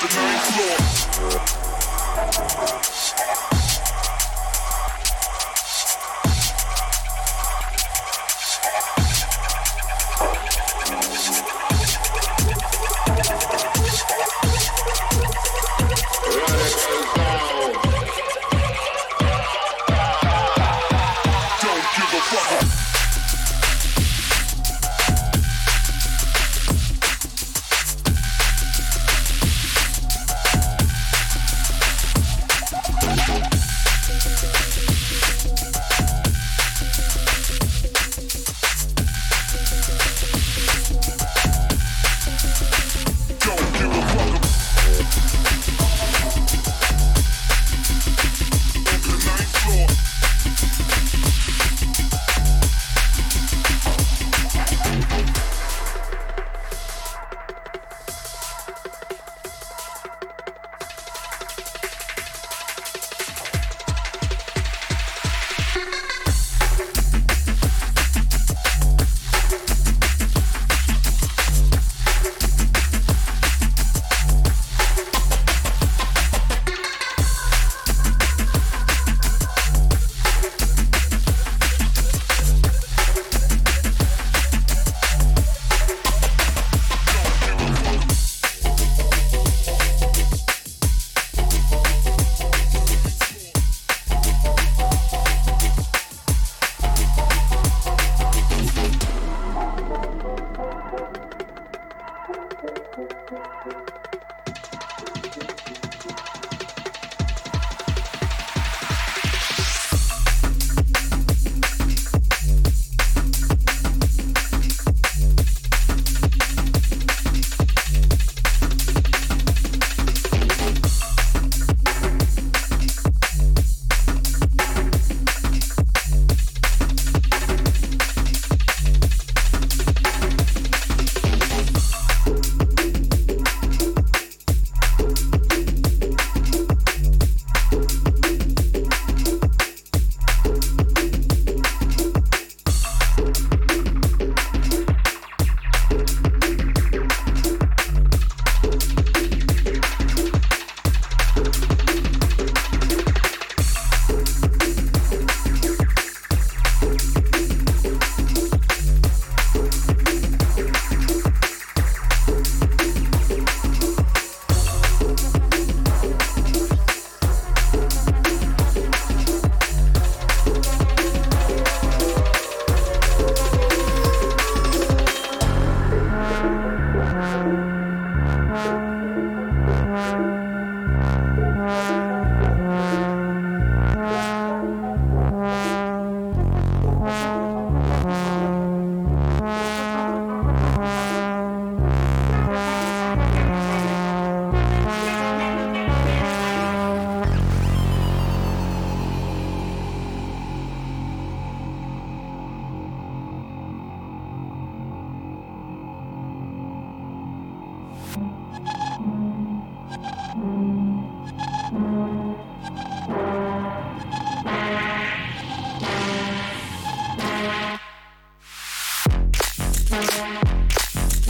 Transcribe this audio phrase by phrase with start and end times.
[0.00, 0.78] the ninth floor.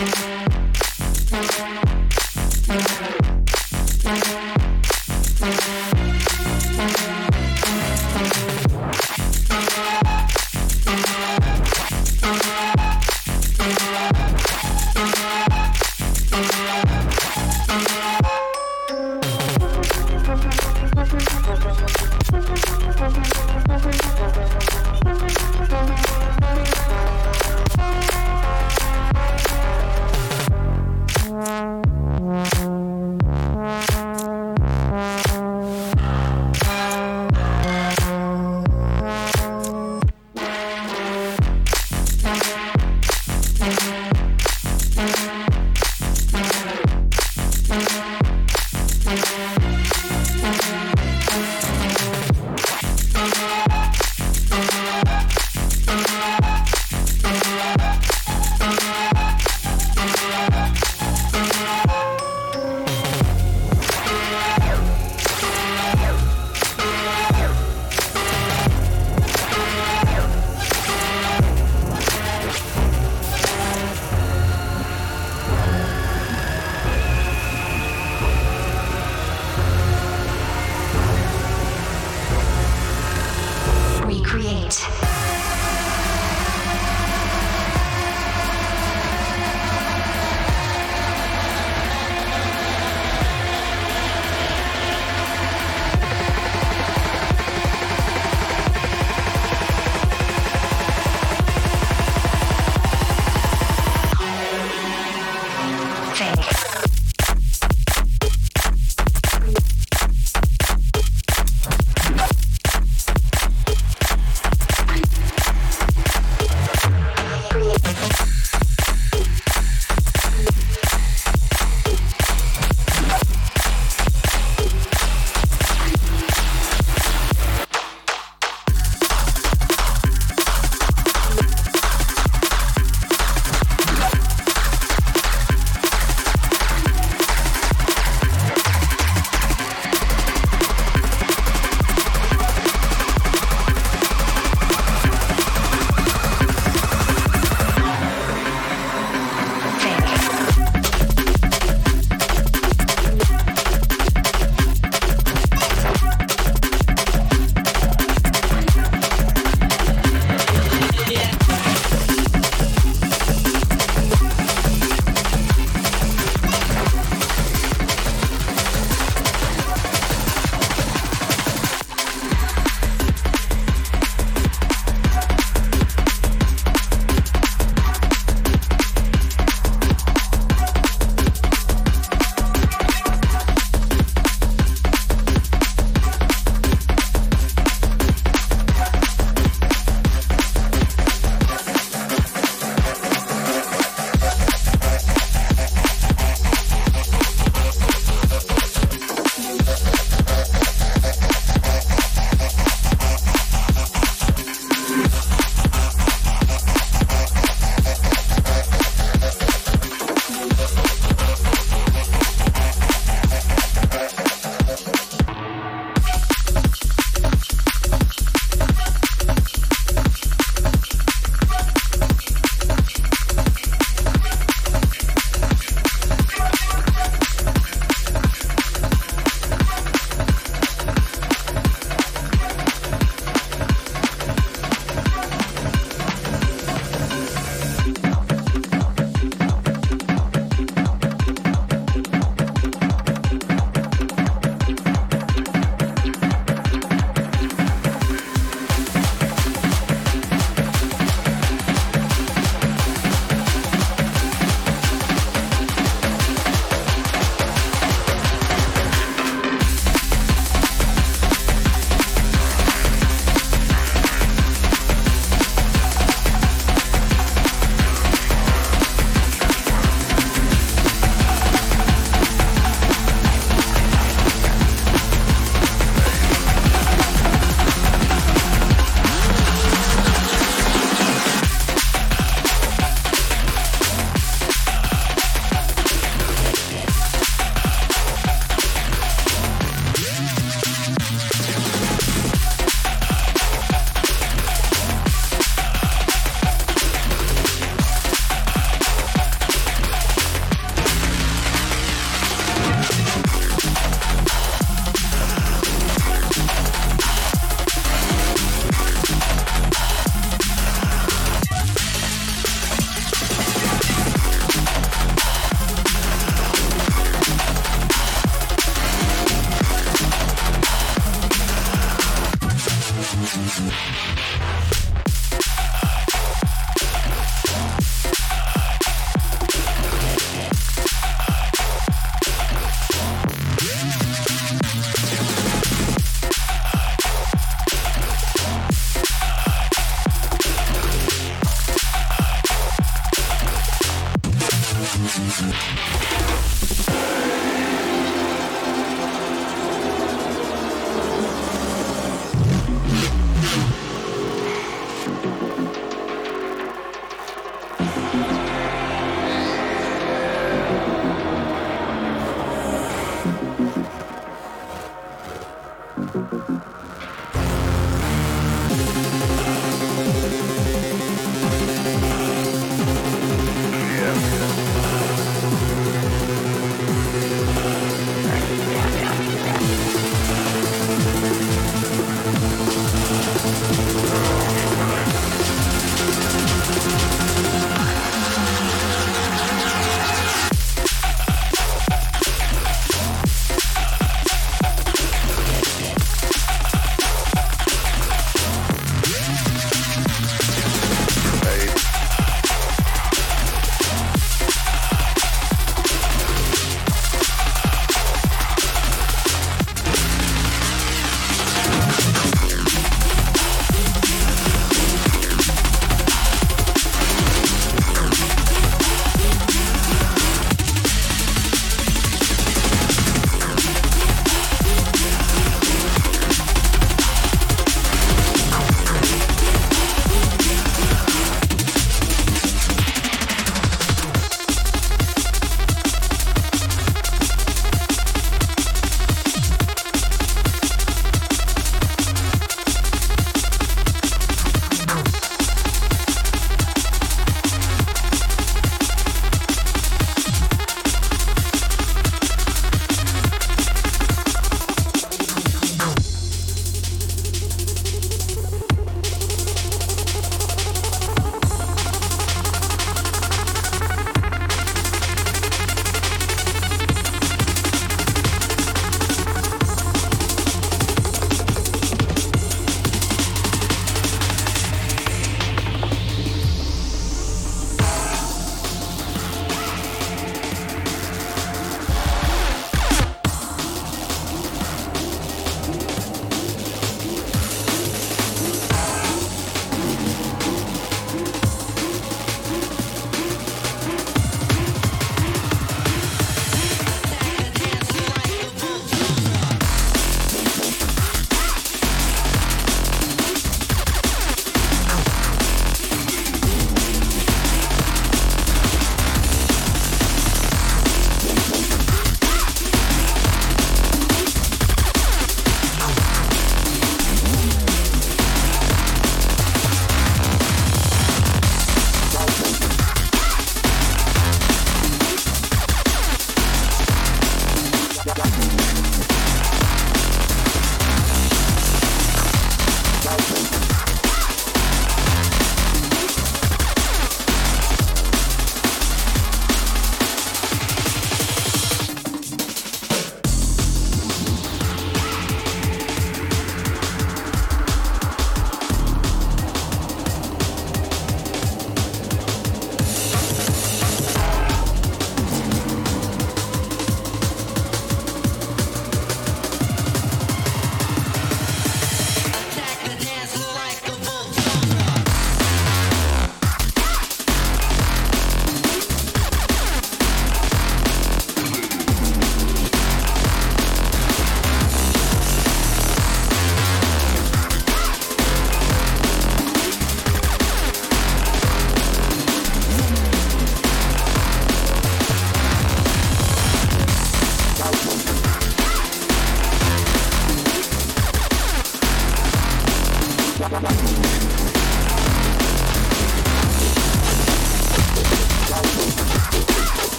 [0.00, 0.29] Thank you.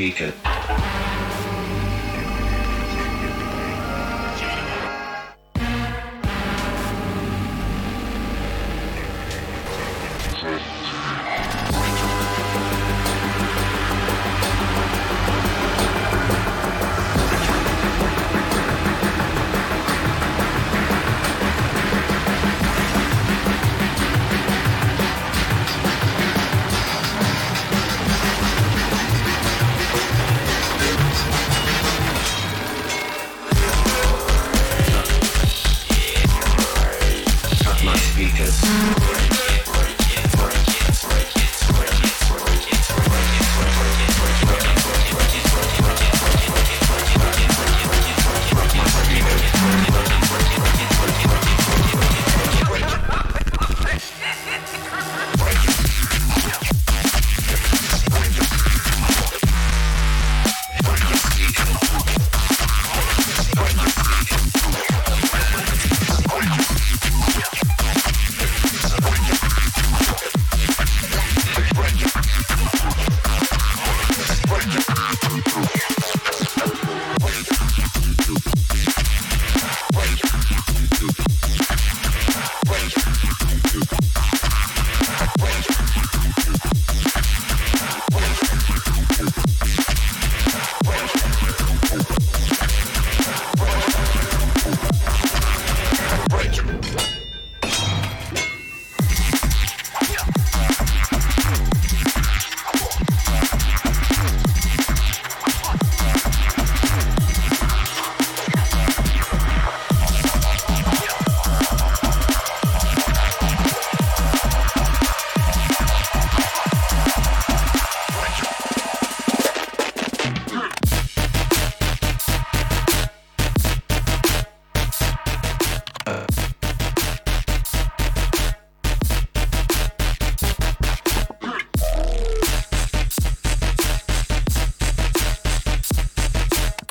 [0.00, 0.39] Speaker.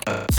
[0.09, 0.38] uh,